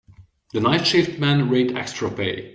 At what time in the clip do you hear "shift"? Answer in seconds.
0.87-1.19